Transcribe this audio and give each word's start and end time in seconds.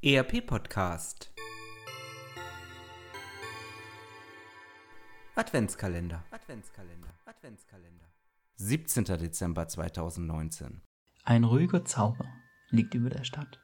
ERP 0.00 0.46
Podcast 0.46 1.32
Adventskalender 5.34 6.22
Adventskalender 6.30 7.08
Adventskalender 7.26 8.04
17. 8.54 9.04
Dezember 9.18 9.66
2019 9.66 10.82
Ein 11.24 11.42
ruhiger 11.42 11.84
Zauber 11.84 12.26
liegt 12.70 12.94
über 12.94 13.10
der 13.10 13.24
Stadt. 13.24 13.58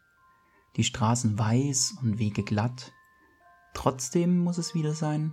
Die 0.75 0.83
Straßen 0.83 1.39
weiß 1.39 1.99
und 2.03 2.19
Wege 2.19 2.43
glatt. 2.43 2.91
Trotzdem 3.73 4.43
muss 4.43 4.59
es 4.59 4.75
wieder 4.75 4.93
sein, 4.93 5.33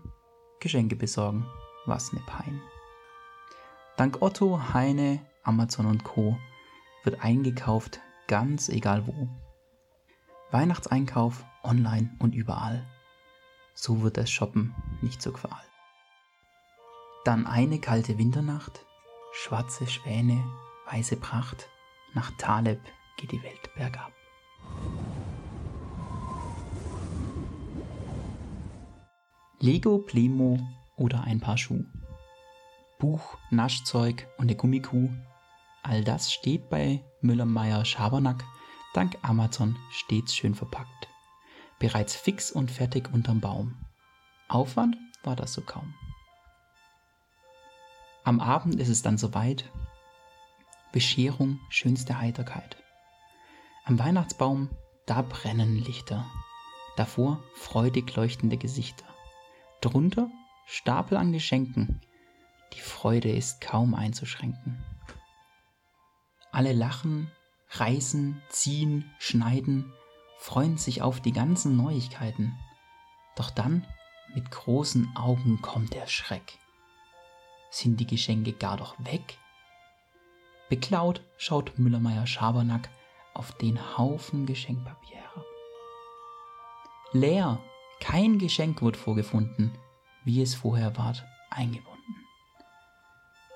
Geschenke 0.59 0.95
besorgen, 0.95 1.47
was 1.87 2.13
ne 2.13 2.21
Pein. 2.27 2.61
Dank 3.97 4.21
Otto, 4.21 4.71
Heine, 4.71 5.25
Amazon 5.41 5.87
und 5.87 6.03
Co. 6.03 6.37
wird 7.03 7.23
eingekauft, 7.23 8.01
ganz 8.27 8.69
egal 8.69 9.07
wo. 9.07 9.27
Weihnachtseinkauf 10.51 11.45
online 11.63 12.09
und 12.19 12.35
überall. 12.35 12.85
So 13.73 14.01
wird 14.01 14.17
das 14.17 14.29
Shoppen 14.29 14.75
nicht 15.01 15.21
zur 15.21 15.33
Qual. 15.33 15.63
Dann 17.23 17.47
eine 17.47 17.79
kalte 17.79 18.17
Winternacht, 18.17 18.85
schwarze 19.31 19.87
Schwäne, 19.87 20.43
weiße 20.91 21.15
Pracht, 21.17 21.69
nach 22.13 22.31
Taleb 22.37 22.81
geht 23.17 23.31
die 23.31 23.41
Welt 23.43 23.73
bergab. 23.75 24.11
Lego, 29.59 29.99
Plemo 29.99 30.59
oder 30.97 31.23
ein 31.23 31.39
paar 31.39 31.57
Schuh. 31.57 31.85
Buch, 32.99 33.37
Naschzeug 33.51 34.27
und 34.37 34.45
eine 34.45 34.55
Gummikuh. 34.55 35.09
All 35.83 36.03
das 36.03 36.33
steht 36.33 36.69
bei 36.69 37.03
Müller-Meyer 37.21 37.85
Schabernack 37.85 38.43
dank 38.93 39.17
Amazon 39.21 39.77
stets 39.89 40.35
schön 40.35 40.55
verpackt. 40.55 41.07
Bereits 41.79 42.15
fix 42.15 42.51
und 42.51 42.69
fertig 42.69 43.11
unterm 43.13 43.41
Baum. 43.41 43.75
Aufwand 44.47 44.97
war 45.23 45.35
das 45.35 45.53
so 45.53 45.61
kaum. 45.61 45.93
Am 48.23 48.39
Abend 48.39 48.75
ist 48.75 48.89
es 48.89 49.01
dann 49.01 49.17
soweit. 49.17 49.71
Bescherung, 50.91 51.59
schönste 51.69 52.19
Heiterkeit. 52.19 52.77
Am 53.85 53.97
Weihnachtsbaum, 53.97 54.69
da 55.05 55.21
brennen 55.21 55.77
Lichter. 55.77 56.25
Davor 56.97 57.43
freudig 57.55 58.15
leuchtende 58.15 58.57
Gesichter. 58.57 59.05
Drunter 59.79 60.29
Stapel 60.67 61.17
an 61.17 61.33
Geschenken. 61.33 61.99
Die 62.73 62.79
Freude 62.79 63.29
ist 63.29 63.59
kaum 63.59 63.93
einzuschränken. 63.93 64.83
Alle 66.51 66.71
lachen, 66.71 67.31
reißen, 67.71 68.41
ziehen, 68.49 69.09
schneiden, 69.19 69.93
freuen 70.37 70.77
sich 70.77 71.01
auf 71.01 71.21
die 71.21 71.31
ganzen 71.31 71.77
Neuigkeiten. 71.77 72.57
Doch 73.35 73.49
dann, 73.49 73.85
mit 74.33 74.51
großen 74.51 75.15
Augen 75.15 75.61
kommt 75.61 75.93
der 75.93 76.07
Schreck. 76.07 76.57
Sind 77.69 77.99
die 77.99 78.07
Geschenke 78.07 78.53
gar 78.53 78.77
doch 78.77 78.95
weg? 78.99 79.37
Beklaut 80.69 81.21
schaut 81.37 81.77
Müllermeier 81.77 82.27
Schabernack 82.27 82.89
auf 83.33 83.53
den 83.57 83.97
Haufen 83.97 84.45
Geschenkpapier. 84.45 85.19
Leer, 87.13 87.59
kein 87.99 88.39
Geschenk 88.39 88.81
wird 88.81 88.97
vorgefunden, 88.97 89.77
wie 90.23 90.41
es 90.41 90.55
vorher 90.55 90.97
ward, 90.97 91.25
eingebunden. 91.49 91.91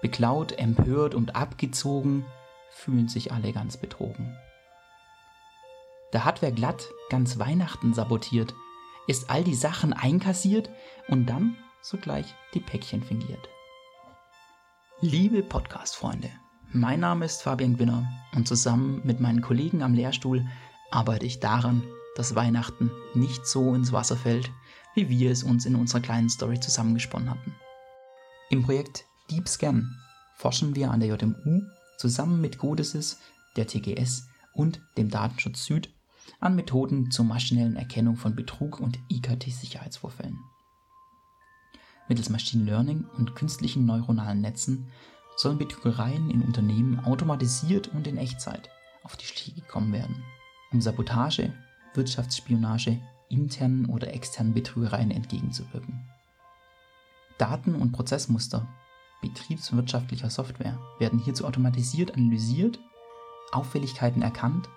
Beklaut, 0.01 0.51
empört 0.53 1.15
und 1.15 1.35
abgezogen 1.35 2.25
fühlen 2.75 3.07
sich 3.07 3.31
alle 3.31 3.53
ganz 3.53 3.77
betrogen. 3.77 4.37
Da 6.11 6.25
hat 6.25 6.41
wer 6.41 6.51
glatt 6.51 6.89
ganz 7.09 7.39
Weihnachten 7.39 7.93
sabotiert, 7.93 8.53
ist 9.07 9.29
all 9.29 9.43
die 9.43 9.55
Sachen 9.55 9.93
einkassiert 9.93 10.69
und 11.07 11.25
dann 11.27 11.55
sogleich 11.81 12.35
die 12.53 12.59
Päckchen 12.59 13.01
fingiert. 13.01 13.49
Liebe 14.99 15.41
Podcast-Freunde, 15.41 16.29
mein 16.73 16.99
Name 16.99 17.25
ist 17.25 17.43
Fabian 17.43 17.77
Gwinner 17.77 18.07
und 18.35 18.47
zusammen 18.47 19.01
mit 19.03 19.19
meinen 19.21 19.41
Kollegen 19.41 19.81
am 19.81 19.93
Lehrstuhl 19.93 20.45
arbeite 20.91 21.25
ich 21.25 21.39
daran, 21.39 21.83
dass 22.15 22.35
Weihnachten 22.35 22.91
nicht 23.13 23.47
so 23.47 23.73
ins 23.73 23.93
Wasser 23.93 24.17
fällt, 24.17 24.51
wie 24.95 25.09
wir 25.09 25.31
es 25.31 25.43
uns 25.43 25.65
in 25.65 25.75
unserer 25.75 26.01
kleinen 26.01 26.29
Story 26.29 26.59
zusammengesponnen 26.59 27.29
hatten. 27.29 27.55
Im 28.49 28.63
Projekt 28.63 29.05
Deep 29.31 29.47
Scan 29.47 29.95
forschen 30.35 30.75
wir 30.75 30.91
an 30.91 30.99
der 30.99 31.09
JMU 31.09 31.61
zusammen 31.97 32.41
mit 32.41 32.57
Codesys, 32.57 33.19
der 33.55 33.67
TGS 33.67 34.27
und 34.53 34.81
dem 34.97 35.09
Datenschutz 35.09 35.65
Süd 35.65 35.89
an 36.39 36.55
Methoden 36.55 37.11
zur 37.11 37.25
maschinellen 37.25 37.75
Erkennung 37.75 38.15
von 38.15 38.35
Betrug 38.35 38.79
und 38.79 38.99
IKT-Sicherheitsvorfällen. 39.09 40.39
Mittels 42.07 42.29
Machine 42.29 42.65
Learning 42.65 43.05
und 43.17 43.35
künstlichen 43.35 43.85
neuronalen 43.85 44.41
Netzen 44.41 44.87
sollen 45.37 45.57
Betrügereien 45.57 46.29
in 46.29 46.41
Unternehmen 46.41 46.99
automatisiert 46.99 47.89
und 47.89 48.07
in 48.07 48.17
Echtzeit 48.17 48.69
auf 49.03 49.17
die 49.17 49.25
Schliche 49.25 49.61
gekommen 49.61 49.91
werden, 49.91 50.23
um 50.71 50.81
Sabotage, 50.81 51.53
Wirtschaftsspionage, 51.93 52.99
internen 53.29 53.87
oder 53.87 54.13
externen 54.13 54.53
Betrügereien 54.53 55.11
entgegenzuwirken. 55.11 56.07
Daten- 57.37 57.75
und 57.75 57.91
Prozessmuster 57.91 58.67
betriebswirtschaftlicher 59.21 60.29
Software 60.29 60.79
werden 60.99 61.19
hierzu 61.19 61.45
automatisiert 61.45 62.15
analysiert, 62.15 62.79
Auffälligkeiten 63.51 64.21
erkannt 64.21 64.69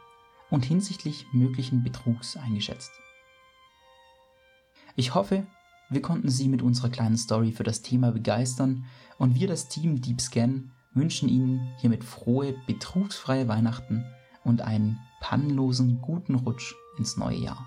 und 0.50 0.64
hinsichtlich 0.64 1.26
möglichen 1.32 1.82
Betrugs 1.82 2.36
eingeschätzt. 2.36 2.92
Ich 4.96 5.14
hoffe, 5.14 5.46
wir 5.90 6.02
konnten 6.02 6.28
Sie 6.28 6.48
mit 6.48 6.62
unserer 6.62 6.90
kleinen 6.90 7.16
Story 7.16 7.52
für 7.52 7.64
das 7.64 7.82
Thema 7.82 8.12
begeistern 8.12 8.84
und 9.18 9.34
wir, 9.34 9.48
das 9.48 9.68
Team 9.68 10.00
DeepScan, 10.00 10.72
wünschen 10.92 11.28
Ihnen 11.28 11.72
hiermit 11.78 12.04
frohe, 12.04 12.54
betrugsfreie 12.66 13.48
Weihnachten 13.48 14.04
und 14.44 14.60
einen 14.62 14.98
pannenlosen 15.20 16.00
guten 16.00 16.34
Rutsch 16.34 16.74
ins 16.98 17.16
neue 17.16 17.38
Jahr. 17.38 17.66